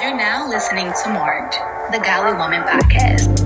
[0.00, 1.54] You're now listening to Marked,
[1.90, 3.38] the Godly Woman podcast.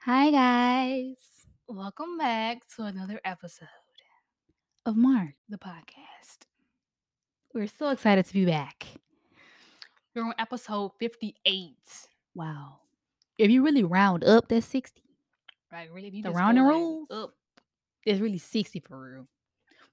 [0.00, 1.16] Hi, guys.
[1.66, 3.68] Welcome back to another episode
[4.84, 6.44] of Mark, the podcast.
[7.54, 8.86] We're so excited to be back.
[10.14, 11.74] We're on episode 58.
[12.34, 12.80] Wow.
[13.38, 15.02] If you really round up, that's 60.
[15.72, 16.10] Right, really.
[16.22, 17.10] The go, like, rules?
[17.10, 17.34] Up.
[18.04, 19.28] It's really 60 for real.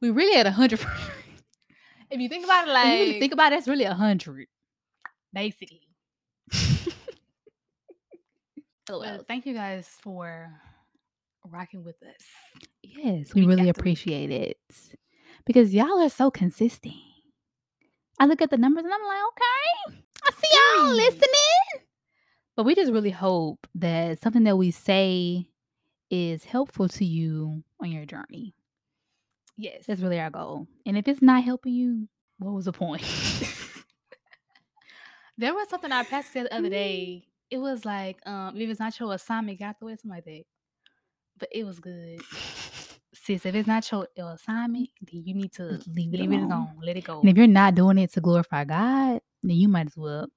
[0.01, 0.79] We really at 100.
[2.11, 4.47] If you think about it, like really think about it, it's really 100.
[5.33, 5.81] basically.
[8.89, 10.51] Oh, Well, thank you guys for
[11.47, 12.21] rocking with us.
[12.83, 14.57] Yes, we week really appreciate it
[15.45, 16.93] because y'all are so consistent.
[18.19, 21.87] I look at the numbers and I'm like, okay, I see y'all listening.
[22.57, 25.47] But we just really hope that something that we say
[26.09, 28.53] is helpful to you on your journey.
[29.57, 29.85] Yes.
[29.87, 30.67] That's really our goal.
[30.85, 32.07] And if it's not helping you,
[32.39, 33.03] what was the point?
[35.37, 37.23] There was something our pastor said the other day.
[37.49, 40.25] It was like, um, if it's not your assignment, get out the way, something like
[40.25, 40.43] that.
[41.39, 42.21] But it was good.
[43.13, 46.37] Sis, if it's not your, your assignment, then you need to leave it leave it
[46.37, 46.51] alone.
[46.51, 46.69] alone.
[46.83, 47.21] Let it go.
[47.21, 50.27] and if you're not doing it to glorify God, then you might as well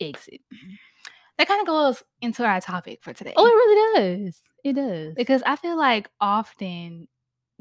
[0.00, 0.40] exit.
[1.38, 3.34] That kind of goes into our topic for today.
[3.36, 4.40] Oh, it really does.
[4.64, 5.14] It does.
[5.14, 7.06] because I feel like often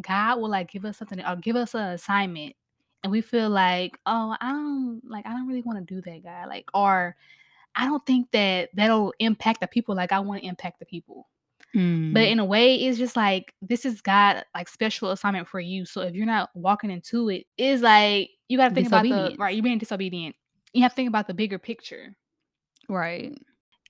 [0.01, 2.55] God will like give us something or give us an assignment,
[3.03, 6.23] and we feel like, oh, I don't like, I don't really want to do that,
[6.23, 7.15] God, like, or
[7.75, 11.27] I don't think that that'll impact the people like I want to impact the people.
[11.73, 12.31] But Mm.
[12.31, 15.85] in a way, it's just like this is God like special assignment for you.
[15.85, 19.35] So if you're not walking into it, it's like you got to think about the
[19.37, 19.53] right.
[19.55, 20.35] You're being disobedient.
[20.73, 22.15] You have to think about the bigger picture.
[22.89, 23.37] right.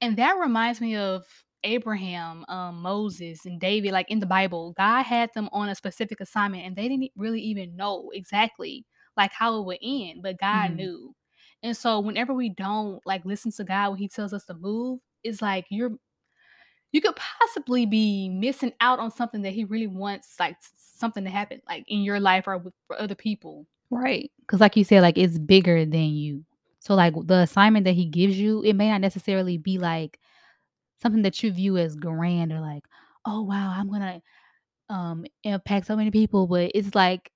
[0.02, 1.26] And that reminds me of
[1.64, 4.74] Abraham, um, Moses, and David, like in the Bible.
[4.78, 8.86] God had them on a specific assignment and they didn't really even know exactly
[9.18, 10.76] like how it would end, but God Mhm.
[10.76, 11.16] knew.
[11.64, 15.00] And so whenever we don't like listen to God when He tells us to move,
[15.24, 15.92] it's like you're
[16.92, 21.30] you could possibly be missing out on something that He really wants, like something to
[21.30, 23.68] happen, like in your life or with for other people.
[23.90, 24.32] Right.
[24.42, 26.44] Because, like you said, like it's bigger than you.
[26.86, 30.20] So, like the assignment that he gives you, it may not necessarily be like
[31.02, 32.84] something that you view as grand or like,
[33.26, 36.46] oh, wow, I'm going to um impact so many people.
[36.46, 37.32] But it's like,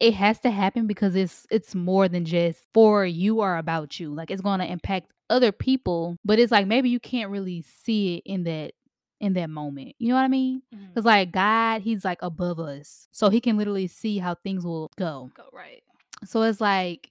[0.00, 4.14] it has to happen because it's it's more than just for you or about you
[4.14, 8.16] like it's going to impact other people but it's like maybe you can't really see
[8.16, 8.72] it in that
[9.20, 13.08] in that moment you know what i mean because like god he's like above us
[13.10, 15.82] so he can literally see how things will go Go right.
[16.24, 17.10] so it's like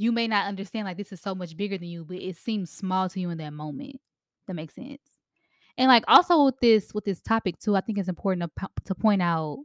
[0.00, 2.70] you may not understand like this is so much bigger than you, but it seems
[2.70, 4.00] small to you in that moment.
[4.46, 5.02] That makes sense.
[5.76, 8.94] And like also with this with this topic too, I think it's important to to
[8.94, 9.58] point out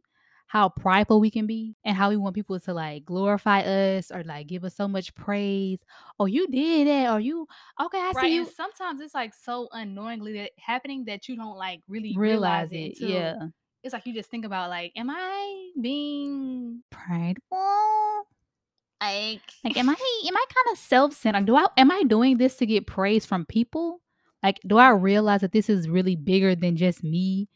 [0.48, 4.24] how prideful we can be and how we want people to like glorify us or
[4.26, 5.80] like give us so much praise.
[6.20, 7.48] Oh, you did that, or you
[7.82, 7.98] okay?
[7.98, 8.26] I right.
[8.26, 12.14] see you And sometimes it's like so unknowingly that happening that you don't like really
[12.18, 13.02] realize realize, it.
[13.02, 13.10] it.
[13.10, 13.36] Yeah,
[13.84, 18.28] It's like you just think about like, am I being prideful.
[19.06, 19.94] Like Like, am I
[20.28, 21.46] am I kind of self centered?
[21.46, 24.02] Do I am I doing this to get praise from people?
[24.44, 27.50] Like, do I realize that this is really bigger than just me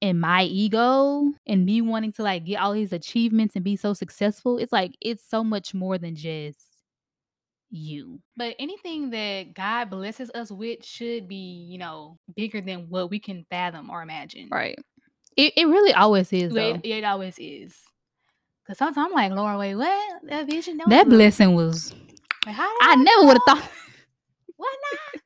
[0.00, 3.94] and my ego and me wanting to like get all these achievements and be so
[3.94, 4.58] successful?
[4.58, 6.58] It's like it's so much more than just
[7.70, 8.20] you.
[8.36, 13.18] But anything that God blesses us with should be, you know, bigger than what we
[13.18, 14.48] can fathom or imagine.
[14.50, 14.78] Right.
[15.36, 16.54] It it really always is.
[16.54, 17.76] It, it always is.
[18.66, 20.22] Cause sometimes I'm like, Lord, wait, what?
[20.28, 20.78] That vision?
[20.78, 21.10] That good.
[21.10, 21.92] blessing was
[22.46, 23.70] Like, I never would have thought
[24.56, 25.22] What not?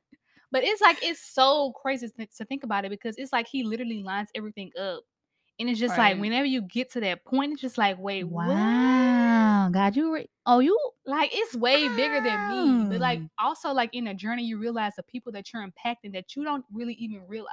[0.51, 4.01] But it's like it's so crazy to, think about it because it's like he literally
[4.03, 5.03] lines everything up,
[5.59, 6.13] and it's just Right.
[6.13, 8.57] like whenever you get to that point, it's just like, wait, what?
[9.71, 12.87] God, you re- oh you Like it's way bigger than me.
[12.89, 16.35] But like also like in a journey, you realize the people that you're impacting that
[16.35, 17.49] you don't really even realize.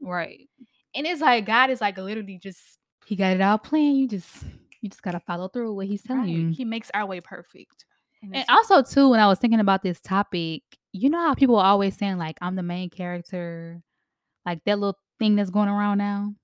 [0.00, 0.48] right.
[0.94, 3.98] And it's like God is like literally just He got it all planned.
[3.98, 4.44] You just
[4.84, 6.28] you just gotta follow through with what he's telling right.
[6.28, 6.48] you.
[6.50, 7.86] He makes our way perfect.
[8.22, 11.56] And it's- also too, when I was thinking about this topic, you know how people
[11.56, 13.82] are always saying like I'm the main character,
[14.44, 16.34] like that little thing that's going around now.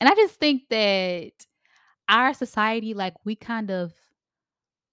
[0.00, 1.32] And I just think that
[2.08, 3.92] our society, like we kind of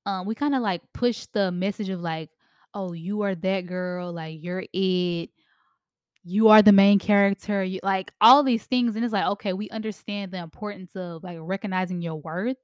[0.08, 2.32] um we kind of like push the message of like,
[2.74, 5.30] oh, you are that girl, like you're it,
[6.24, 8.96] you are the main character, you like all these things.
[8.96, 12.58] And it's like, okay, we understand the importance of like recognizing your worth,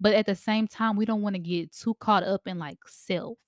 [0.00, 2.78] but at the same time, we don't want to get too caught up in like
[2.86, 3.38] self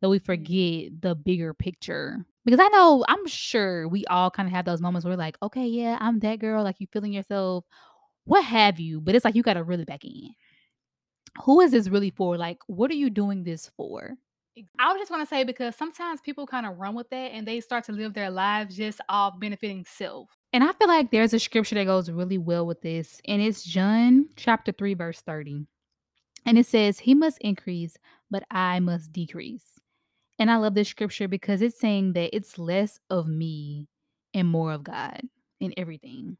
[0.00, 0.26] that we mm-hmm.
[0.26, 4.80] forget the bigger picture Because I know I'm sure we all kind of have those
[4.80, 6.64] moments where we're like, okay, yeah, I'm that girl.
[6.64, 7.64] Like you feeling yourself,
[8.24, 9.00] what have you?
[9.00, 10.30] But it's like you got to really back in.
[11.44, 12.36] Who is this really for?
[12.36, 14.14] Like, what are you doing this for?
[14.78, 17.46] I would just want to say because sometimes people kind of run with that and
[17.46, 20.28] they start to live their lives just off benefiting self.
[20.52, 23.62] And I feel like there's a scripture that goes really well with this, and it's
[23.62, 25.66] John chapter 3, verse 30.
[26.46, 27.96] And it says, He must increase,
[28.30, 29.80] but I must decrease.
[30.38, 33.88] And I love this scripture because it's saying that it's less of me
[34.32, 35.20] and more of God
[35.60, 36.38] in everything.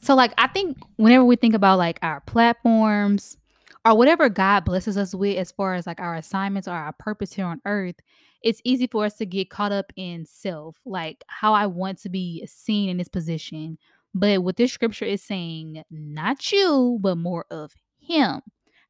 [0.00, 3.36] So, like, I think whenever we think about like our platforms
[3.84, 7.32] or whatever God blesses us with as far as like our assignments or our purpose
[7.32, 7.96] here on earth,
[8.42, 12.08] it's easy for us to get caught up in self, like how I want to
[12.08, 13.78] be seen in this position.
[14.14, 18.42] But what this scripture is saying, not you, but more of Him.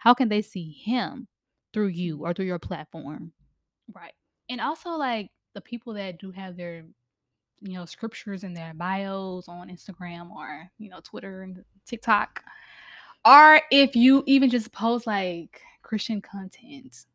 [0.05, 1.27] How can they see Him
[1.73, 2.25] through you mm-hmm.
[2.27, 3.33] or through your platform?
[3.95, 4.13] Right.
[4.51, 6.85] And also, like the people that do have their,
[7.63, 12.45] you know, scriptures in their bios on Instagram or, you know, Twitter and TikTok,
[13.25, 17.07] or if you even just post like Christian content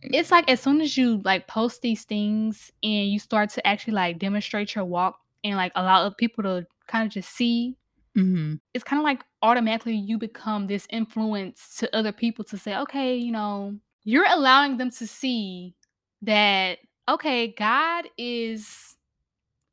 [0.00, 0.32] it's mm.
[0.32, 4.18] like as soon as you like post these things and you start to actually like
[4.18, 7.76] demonstrate your walk and like allow people to kind of just see
[8.16, 8.54] mm-hmm.
[8.74, 13.16] it's kind of like automatically you become this influence to other people to say okay
[13.16, 13.74] you know
[14.04, 15.74] you're allowing them to see
[16.22, 16.78] that
[17.08, 18.96] okay god is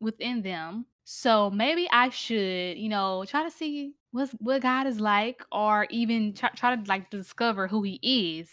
[0.01, 4.99] within them so maybe i should you know try to see what's what god is
[4.99, 8.49] like or even try, try to like discover who he is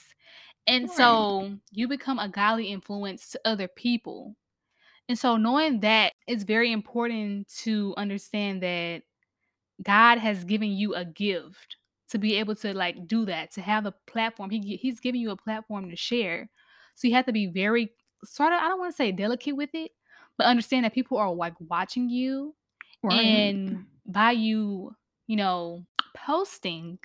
[0.66, 0.96] and Right.
[0.96, 4.36] so you become a godly influence to other people.
[5.08, 9.02] And so knowing that it's very important to understand that
[9.82, 11.76] God has given you a gift
[12.10, 14.50] to be able to like do that, to have a platform.
[14.50, 16.48] He he's giving you a platform to share.
[16.94, 17.92] So you have to be very
[18.24, 19.90] sort of I don't want to say delicate with it,
[20.38, 22.54] but understand that people are like watching you
[23.02, 23.24] Right.
[23.24, 24.94] and by you,
[25.26, 25.84] you know,
[26.14, 26.98] posting,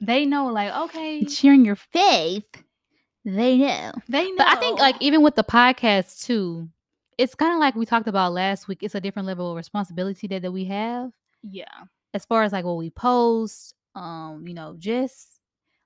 [0.00, 2.44] they know like okay, sharing your faith,
[3.24, 3.92] they know.
[4.08, 4.34] they know.
[4.38, 6.68] But I think like even with the podcast too,
[7.18, 8.82] it's kind of like we talked about last week.
[8.82, 11.10] It's a different level of responsibility that, that we have
[11.42, 11.64] yeah.
[12.14, 13.74] as far as like what we post.
[13.94, 15.40] Um, you know, just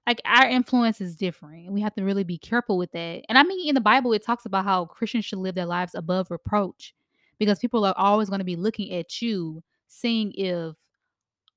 [0.06, 1.72] like our influence is different.
[1.72, 3.22] We have to really be careful with that.
[3.28, 5.94] And I mean, in the Bible, it talks about how Christians should live their lives
[5.94, 6.94] above reproach
[7.38, 10.74] because people are always going to be looking at you, seeing if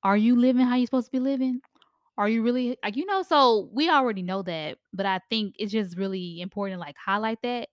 [0.04, 1.62] are you living how you're supposed to be living?
[2.18, 3.24] Are you really like you know?
[3.24, 7.40] So we already know that, but I think it's just really important to like highlight
[7.44, 7.70] that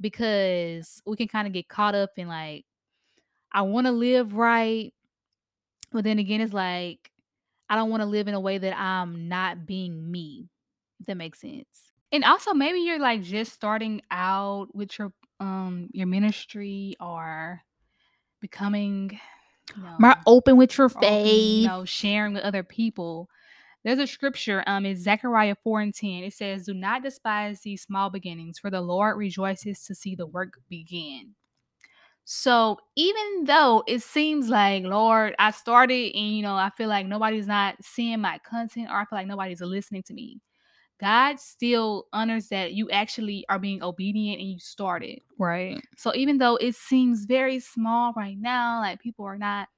[0.00, 2.64] because we can kind of get caught up in like
[3.52, 4.92] I want to live right,
[5.96, 7.10] but then again, it's like
[7.70, 10.50] I don't want to live in a way that I'm not being me.
[11.00, 11.90] If that makes sense.
[12.12, 17.62] And also maybe you're like just starting out with your um your ministry or
[18.40, 19.18] becoming
[19.74, 21.62] you know, More open with your faith.
[21.62, 23.28] you know, sharing with other people.
[23.82, 26.10] There's a scripture, um, it's Zechariah 4 and 10.
[26.24, 30.26] It says, Do not despise these small beginnings, for the Lord rejoices to see the
[30.26, 31.36] work begin.
[32.28, 37.06] So even though it seems like, Lord, I started and you know, I feel like
[37.06, 40.40] nobody's not seeing my content or I feel like nobody's listening to me.
[41.00, 45.20] God still honors that you actually are being obedient and you started.
[45.38, 45.80] Right.
[45.96, 49.68] So even though it seems very small right now, like people are not,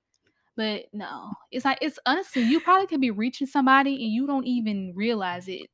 [0.57, 4.47] but no, it's like it's honestly you probably could be reaching somebody and you don't
[4.47, 5.69] even realize it.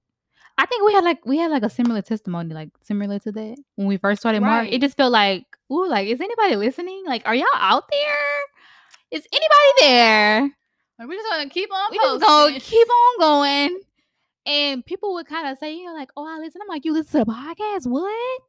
[0.57, 3.57] I think we had like we had like a similar testimony, like similar to that
[3.75, 4.69] when we first started Mark.
[4.71, 7.05] It just felt like, ooh, like is anybody listening?
[7.07, 8.41] Like, are y'all out there?
[9.11, 10.51] Is anybody there?
[10.99, 13.81] Like, we're just gonna keep on We just gonna keep on going.
[14.47, 16.61] And people would kind of say, you know, like, oh, I listen.
[16.63, 17.87] I'm like, you listen to the podcast?
[17.87, 18.43] What?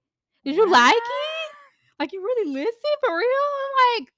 [0.44, 1.52] Did you like it?
[2.00, 3.28] Like, you really listen for real?
[3.28, 4.10] I'm like,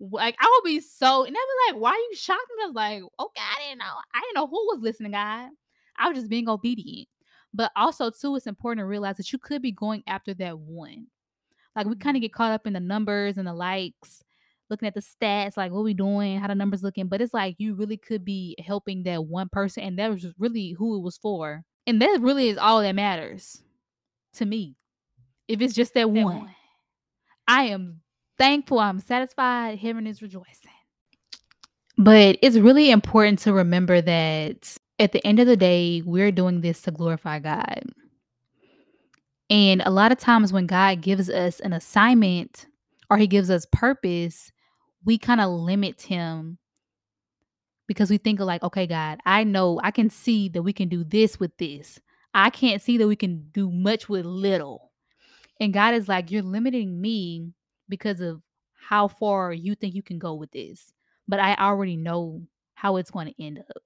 [0.00, 2.40] like I would be so, and they be like, why are you shocked?
[2.50, 3.94] And I was like, okay, I didn't know.
[4.14, 5.50] I didn't know who was listening, God.
[5.96, 7.08] I was just being obedient.
[7.58, 11.08] But also, too, it's important to realize that you could be going after that one.
[11.74, 12.26] Like we kind of mm-hmm.
[12.26, 14.22] get caught up in the numbers and the likes,
[14.70, 17.08] looking at the stats, like what we doing, how the numbers looking.
[17.08, 20.70] But it's like you really could be helping that one person, and that was really
[20.78, 21.64] who it was for.
[21.84, 23.60] And that really is all that matters
[24.34, 24.76] to me.
[25.48, 26.54] If it's just that, That one, one.
[27.48, 28.02] I am
[28.38, 28.78] thankful.
[28.78, 29.80] I'm satisfied.
[29.80, 30.70] Heaven is rejoicing.
[31.96, 36.60] But it's really important to remember that at the end of the day, we're doing
[36.60, 37.82] this to glorify God.
[39.50, 42.66] And a lot of times when God gives us an assignment
[43.08, 44.52] or he gives us purpose,
[45.04, 46.58] we kind of limit him
[47.86, 50.88] because we think of like, okay, God, I know I can see that we can
[50.88, 51.98] do this with this.
[52.34, 54.92] I can't see that we can do much with little.
[55.60, 57.52] And God is like, You're limiting me
[57.88, 58.42] because of
[58.78, 60.92] how far you think you can go with this.
[61.26, 62.42] But I already know
[62.74, 63.82] how it's going to end up.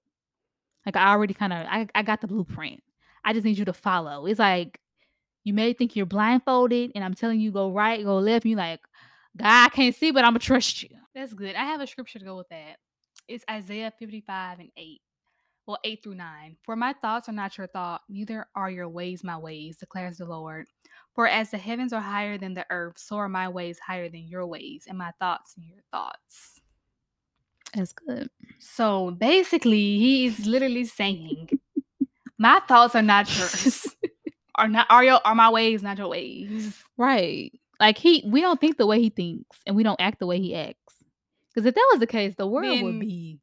[0.87, 2.83] Like I already kind of I, I got the blueprint.
[3.25, 4.27] I just need you to follow.
[4.27, 4.81] It's like
[5.45, 8.81] you may think you're blindfolded and I'm telling you go right, go left, you like,
[9.37, 10.91] God I can't see, but I'm gonna trust you.
[11.15, 11.55] That's good.
[11.55, 12.77] I have a scripture to go with that.
[13.29, 15.01] It's Isaiah 55 and 8.
[15.67, 16.57] Well, 8 through 9.
[16.65, 20.25] For my thoughts are not your thought, neither are your ways my ways, declares the
[20.25, 20.67] Lord.
[21.15, 24.27] For as the heavens are higher than the earth, so are my ways higher than
[24.27, 26.62] your ways, and my thoughts than your thoughts.
[27.75, 28.29] That's good.
[28.59, 31.49] So basically, he is literally saying,
[32.39, 33.87] My thoughts are not yours.
[34.57, 36.77] are not are your are my ways not your ways.
[36.99, 37.53] Right.
[37.81, 40.39] Like he we don't think the way he thinks and we don't act the way
[40.41, 40.77] he acts.
[41.49, 43.39] Because if that was the case, the world Then- would be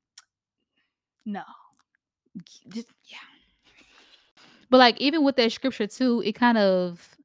[1.26, 1.42] No.
[2.70, 3.18] just yeah.
[4.70, 7.16] But like even with that scripture too, it kind of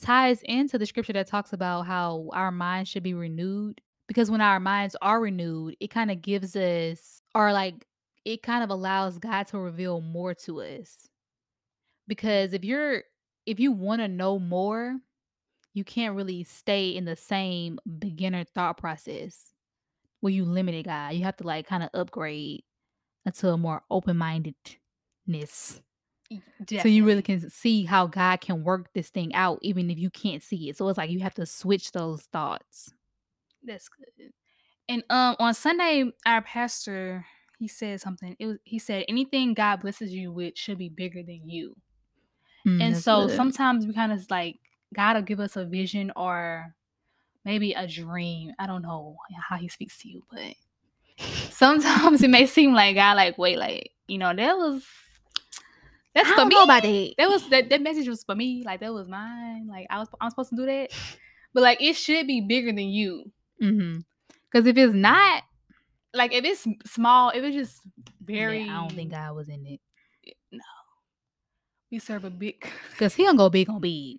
[0.00, 3.80] ties into the scripture that talks about how our mind should be renewed.
[4.08, 7.86] Because when our minds are renewed, it kind of gives us or like
[8.24, 11.08] it kind of allows God to reveal more to us.
[12.06, 13.02] Because if you're
[13.46, 14.96] if you want to know more,
[15.74, 19.52] you can't really stay in the same beginner thought process
[20.20, 21.14] where you limited God.
[21.14, 22.64] You have to like kind of upgrade
[23.24, 25.80] into a more open mindedness.
[26.82, 30.10] So you really can see how God can work this thing out, even if you
[30.10, 30.76] can't see it.
[30.76, 32.92] So it's like you have to switch those thoughts.
[33.66, 34.32] That's good.
[34.88, 37.26] And um on Sunday, our pastor
[37.58, 38.36] he said something.
[38.38, 41.76] It was he said anything God blesses you with should be bigger than you.
[42.66, 43.36] Mm, and so good.
[43.36, 44.56] sometimes we kind of like
[44.94, 46.74] God will give us a vision or
[47.44, 48.52] maybe a dream.
[48.58, 49.16] I don't know
[49.48, 50.54] how he speaks to you, but
[51.50, 54.84] sometimes it may seem like God like wait like you know that was
[56.14, 56.54] that's I for don't me.
[56.54, 57.14] know about that.
[57.18, 60.08] that was that, that message was for me like that was mine like I was
[60.20, 60.90] I'm supposed to do that,
[61.54, 63.32] but like it should be bigger than you.
[63.62, 64.00] Mm-hmm.
[64.50, 65.42] Because if it's not,
[66.14, 67.80] Like if it's small, if it's just
[68.22, 69.80] very yeah, I don't think God was in it.
[70.52, 70.60] No.
[71.90, 74.18] We serve a big Because he don't go big on big.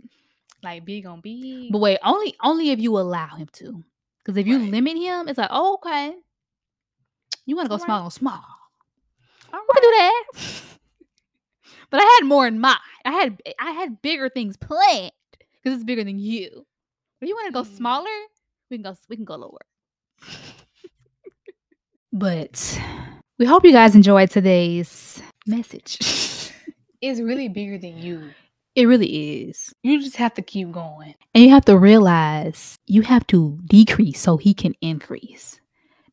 [0.64, 1.72] like big on big.
[1.72, 3.84] But wait, only only if you allow him to.
[4.20, 4.70] Because if you Right.
[4.72, 6.14] limit him, it's like, oh, okay.
[7.46, 7.86] You want to go Alright.
[7.86, 8.44] small on small.
[9.54, 10.24] All can do that.
[11.90, 12.80] But I had more in mind.
[13.06, 16.66] I had I had bigger things planned because it's bigger than you.
[17.22, 17.76] If you want to go Mm.
[17.78, 18.18] smaller,
[18.70, 19.60] we can go we can go lower.
[22.14, 22.82] but
[23.40, 26.00] we hope you guys enjoyed today's message.
[27.00, 28.32] It's really bigger than you.
[28.74, 29.72] it really is.
[29.84, 31.14] You just have to keep going.
[31.36, 35.62] And you have to realize you have to decrease so he can increase.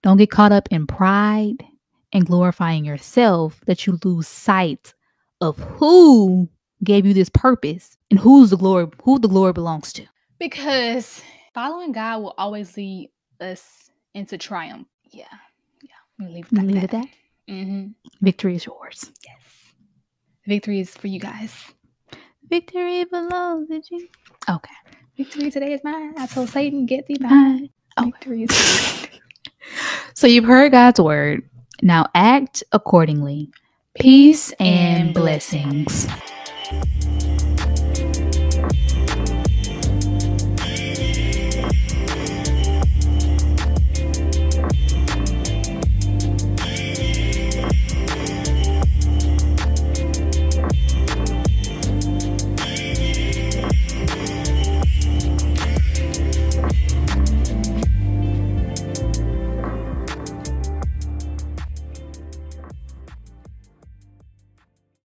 [0.02, 1.64] Don't get caught up in pride
[2.12, 4.92] and glorifying yourself that you lose sight
[5.40, 6.50] of who
[6.84, 10.04] gave you this purpose and who's the glory who the glory belongs to.
[10.38, 11.22] Because
[11.54, 14.88] following God will always lead us into triumph.
[15.10, 15.24] Yeah.
[15.82, 15.90] Yeah.
[16.20, 16.84] I'm leave it like leave that.
[16.84, 17.08] it that.
[17.48, 17.86] Mm-hmm.
[18.22, 19.10] Victory is yours.
[19.26, 19.38] Yes.
[20.46, 21.54] Victory is for you guys.
[22.48, 24.08] Victory belongs to you.
[24.48, 24.74] Okay.
[25.16, 26.14] Victory today is mine.
[26.18, 27.70] I told Satan, get thee behind.
[27.96, 28.06] Oh.
[28.06, 29.08] Victory is
[30.14, 31.48] So you've heard God's word.
[31.82, 33.50] Now act accordingly.
[33.94, 36.08] Peace and blessings.